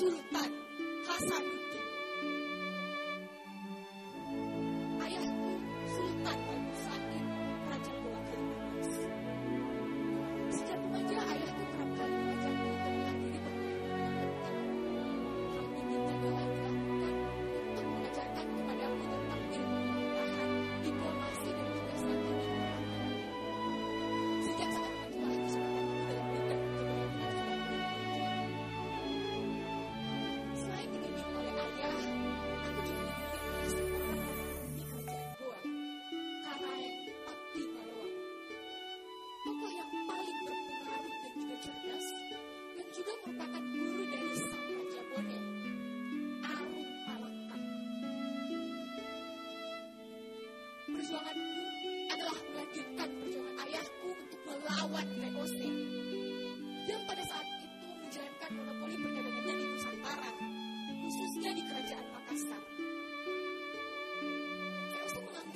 [0.00, 0.39] Sultan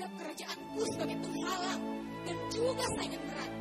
[0.05, 1.83] Menganggap kerajaanku sebagai penghalang
[2.29, 3.54] dan juga saingan berat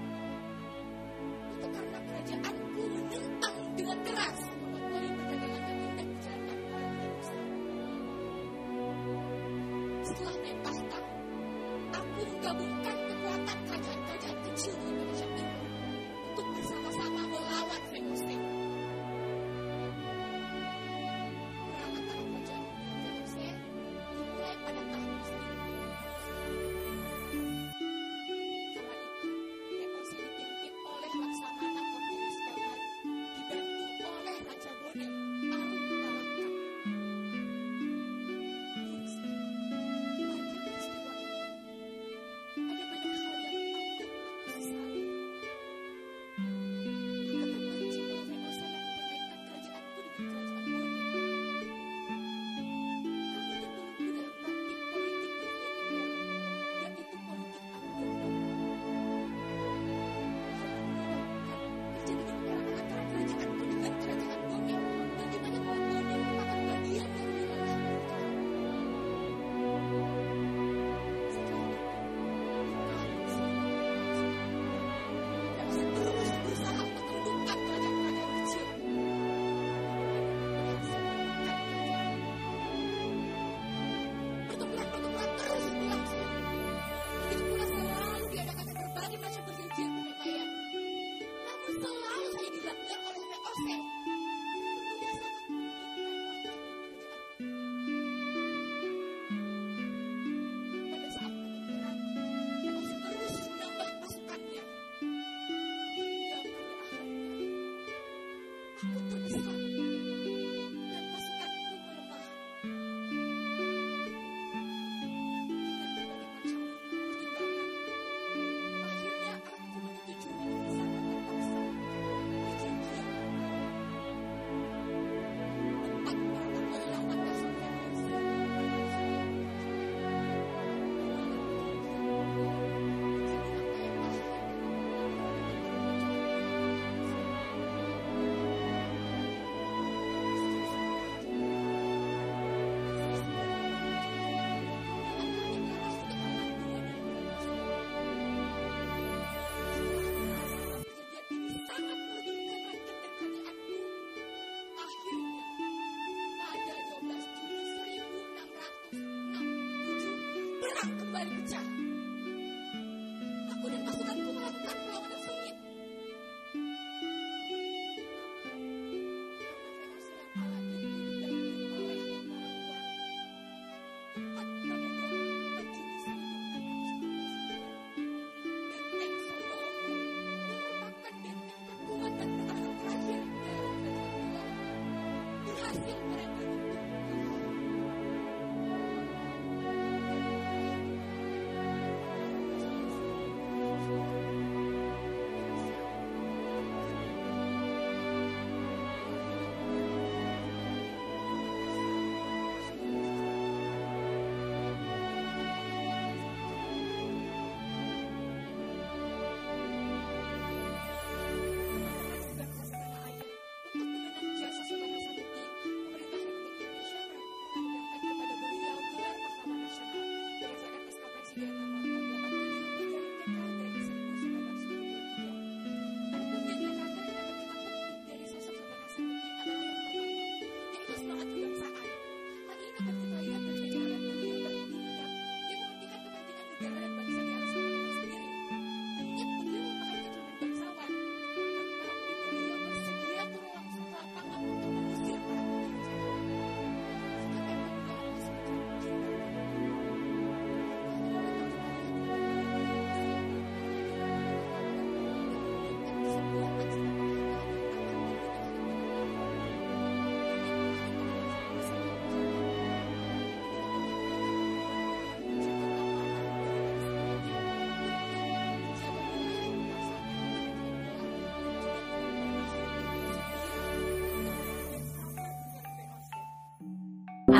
[185.83, 186.72] siempre con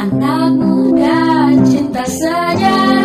[0.04, 3.03] Anak muda cinta sejarah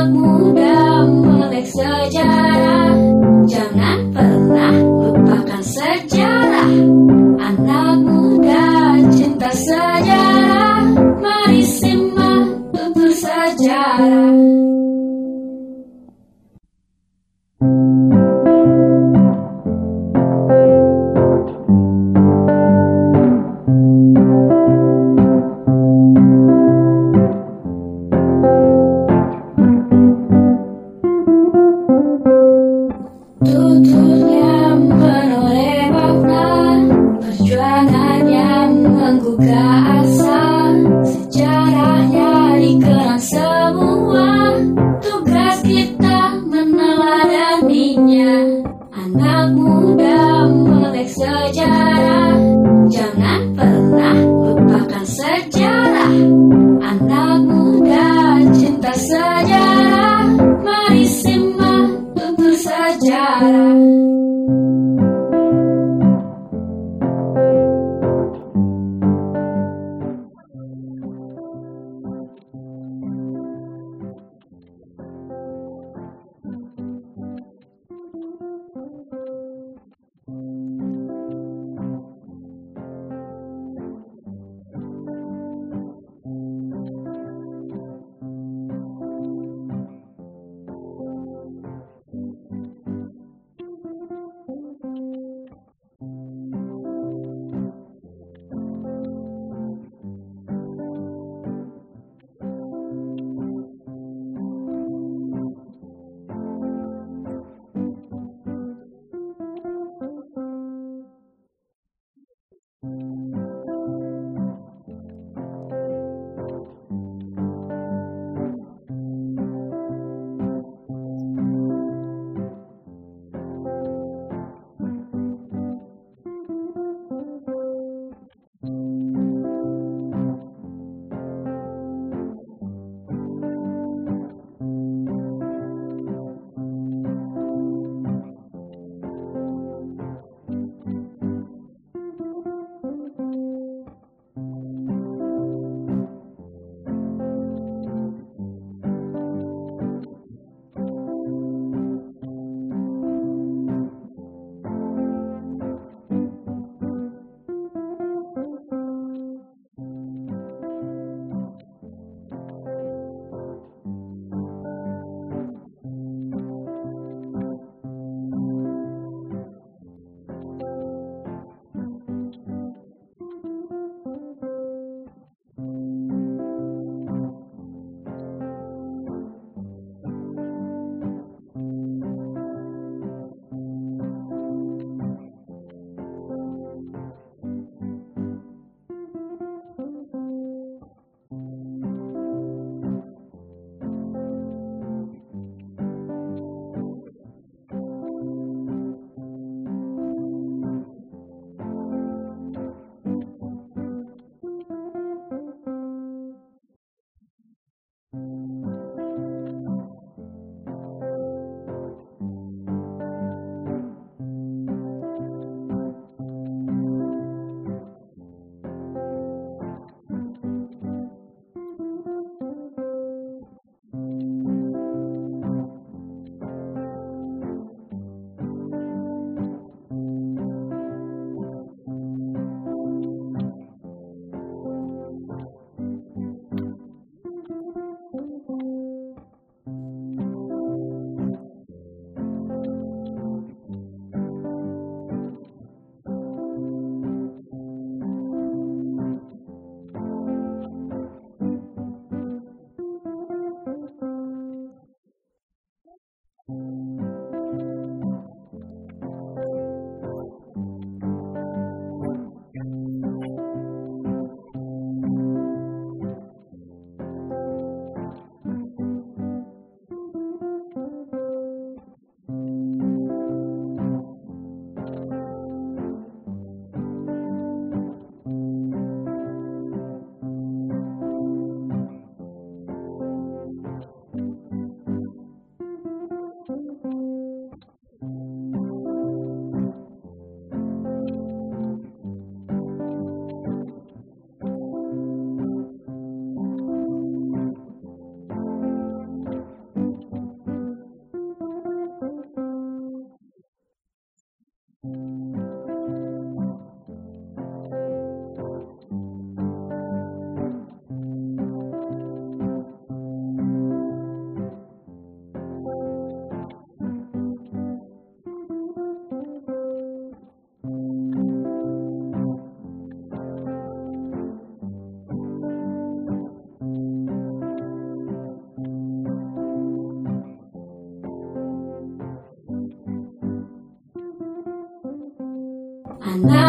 [0.00, 2.88] Anak muda melek sejarah.
[3.44, 3.99] Jangan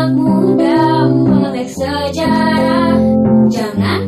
[0.10, 2.98] Muda melek sejarah.
[3.54, 4.01] Jangan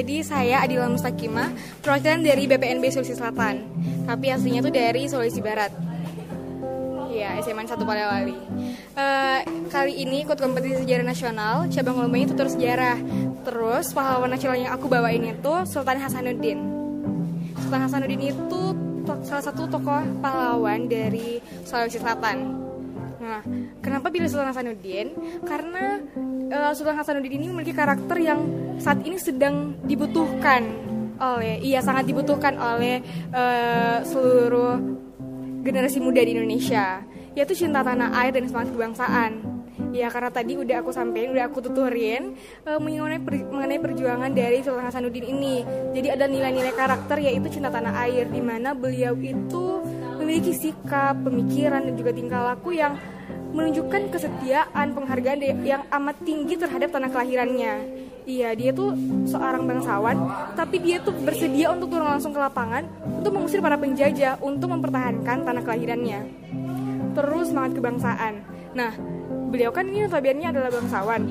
[0.00, 1.52] jadi saya Adila Mustakimah,
[1.84, 3.68] perwakilan dari BPNB Sulawesi Selatan.
[4.08, 5.68] Tapi aslinya tuh dari Sulawesi Barat.
[7.12, 8.32] Iya, SMA 1 Palewali.
[8.96, 12.96] Eh, kali ini ikut kompetisi sejarah nasional, cabang lombanya tutur sejarah.
[13.44, 16.58] Terus pahlawan nasional yang aku bawain itu Sultan Hasanuddin.
[17.60, 18.62] Sultan Hasanuddin itu
[19.28, 22.56] salah satu tokoh pahlawan dari Sulawesi Selatan.
[23.20, 23.44] Nah,
[23.84, 25.12] kenapa pilih Sultan Hasanuddin?
[25.44, 26.00] Karena
[26.48, 28.40] eh, Sultan Hasanuddin ini memiliki karakter yang
[28.80, 30.64] saat ini sedang dibutuhkan
[31.20, 34.80] oleh, iya sangat dibutuhkan oleh eh, seluruh
[35.60, 37.04] generasi muda di Indonesia,
[37.36, 39.32] yaitu cinta tanah air dan semangat kebangsaan.
[39.90, 42.32] Ya karena tadi udah aku sampein, udah aku tuturin
[42.64, 45.60] eh, mengenai per- mengenai perjuangan dari Sultan Hasanuddin ini.
[45.92, 49.84] Jadi ada nilai-nilai karakter yaitu cinta tanah air di mana beliau itu
[50.16, 52.96] memiliki sikap, pemikiran dan juga tingkah laku yang
[53.50, 58.08] menunjukkan kesetiaan, penghargaan yang amat tinggi terhadap tanah kelahirannya.
[58.28, 58.92] Iya, dia tuh
[59.24, 60.16] seorang bangsawan,
[60.52, 62.84] tapi dia tuh bersedia untuk turun langsung ke lapangan
[63.20, 66.20] untuk mengusir para penjajah untuk mempertahankan tanah kelahirannya.
[67.16, 68.34] Terus semangat kebangsaan.
[68.76, 68.92] Nah,
[69.50, 71.22] beliau kan ini notabene adalah bangsawan.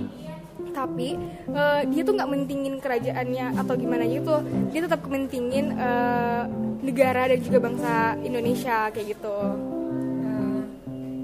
[0.69, 1.17] Tapi
[1.49, 4.35] eh, dia tuh nggak mentingin kerajaannya atau gimana gitu.
[4.75, 6.43] Dia tetap kementingin eh,
[6.83, 9.37] negara dan juga bangsa Indonesia kayak gitu.
[10.23, 10.61] Eh,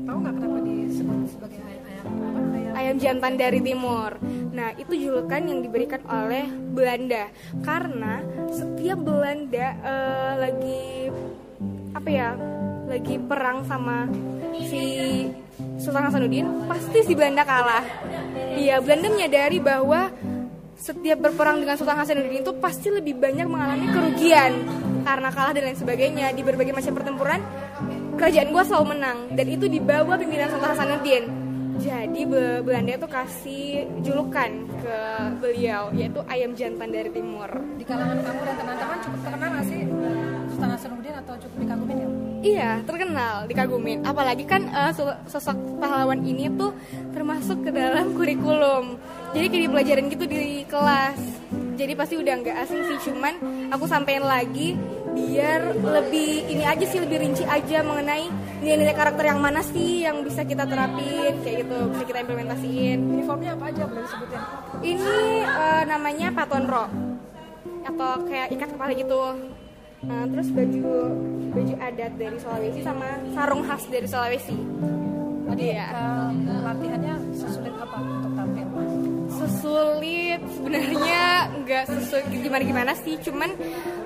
[0.07, 4.11] tahu nggak kenapa disebut sebagai ayam ayam apa ayam ayam jantan dari timur.
[4.55, 7.27] Nah, itu julukan yang diberikan oleh Belanda
[7.59, 10.83] karena setiap Belanda eh, lagi
[11.91, 12.31] apa ya?
[12.85, 14.05] lagi perang sama
[14.61, 15.25] si
[15.81, 17.81] Sultan Hasanuddin, pasti si Belanda kalah.
[18.53, 20.13] Iya, Belanda menyadari bahwa
[20.77, 24.53] setiap berperang dengan Sultan Hasanuddin itu pasti lebih banyak mengalami kerugian
[25.01, 27.39] karena kalah dan lain sebagainya di berbagai macam pertempuran
[28.21, 31.23] kerajaan gua selalu menang dan itu di bawah pimpinan Sultan Hasanuddin
[31.77, 33.67] jadi Be- Belanda tuh kasih
[33.99, 34.97] julukan ke
[35.37, 39.81] beliau yaitu ayam jantan dari timur di kalangan kamu dan teman-teman cukup terkenal nggak sih
[40.47, 42.09] Sultan Hasanuddin atau cukup dikagumin ya
[42.45, 44.05] Iya, terkenal, dikagumin.
[44.05, 46.77] Apalagi kan so- sosok pahlawan ini tuh
[47.09, 49.01] termasuk ke dalam kurikulum.
[49.33, 51.17] Jadi kayak dipelajarin gitu di kelas.
[51.73, 53.33] Jadi pasti udah nggak asing sih, cuman
[53.73, 54.77] aku sampein lagi
[55.15, 58.27] biar lebih ini aja sih lebih rinci aja mengenai
[58.59, 63.55] nilai-nilai karakter yang mana sih yang bisa kita terapin kayak gitu bisa kita implementasiin Uniformnya
[63.55, 64.41] apa aja boleh disebutin?
[64.83, 66.85] ini eh, namanya paton ro
[67.85, 69.23] atau kayak ikat kepala gitu
[70.05, 71.17] Nah, terus baju
[71.49, 74.53] baju adat dari Sulawesi sama sarung khas dari Sulawesi
[75.49, 75.87] Tadi Iya.
[75.89, 78.84] eh, latihannya sesulit apa untuk tampil?
[79.65, 81.21] Sesulit sebenarnya
[81.65, 83.49] nggak sesulit gimana gimana sih cuman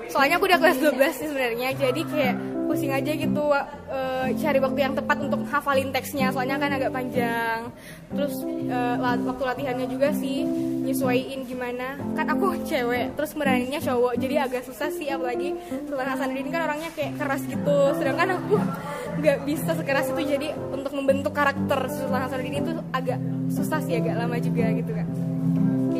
[0.08, 2.36] soalnya aku udah kelas 12 sih sebenarnya jadi kayak
[2.70, 3.50] pusing aja gitu
[3.90, 7.66] eh, cari waktu yang tepat untuk hafalin teksnya soalnya kan agak panjang.
[8.14, 10.46] Terus la- waktu latihannya juga sih
[10.86, 11.98] nyesuaiin gimana.
[12.14, 15.58] Kan aku cewek terus meraninnya cowok jadi agak susah sih apalagi
[15.90, 17.78] Sultan Hasanuddin kan orangnya kayak keras gitu.
[17.98, 18.54] Sedangkan aku
[19.18, 23.18] nggak bisa sekeras itu jadi untuk membentuk karakter Sultan Hasanuddin itu agak
[23.50, 25.29] susah sih agak lama juga gitu kan.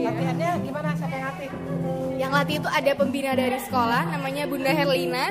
[0.00, 0.88] Latihannya gimana?
[0.96, 1.48] Siapa yang latih?
[2.16, 5.26] Yang latih itu ada pembina dari sekolah namanya Bunda Herlina.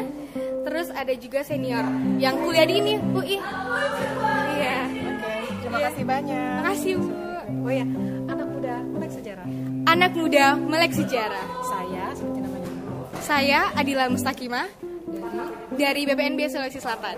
[0.60, 1.86] Terus ada juga senior
[2.22, 3.38] yang kuliah di ini UI.
[4.60, 4.80] Iya.
[4.86, 5.32] Oke,
[5.64, 5.86] terima Iya.
[5.90, 6.54] kasih banyak.
[6.62, 7.08] Makasih Bu.
[7.66, 7.86] Oh ya,
[8.30, 9.46] anak muda melek sejarah.
[9.88, 11.46] Anak muda melek sejarah.
[11.66, 12.70] Saya seperti namanya.
[13.20, 14.68] Saya Adila Mustakimah
[15.74, 17.18] dari BPNB Sulawesi Selatan.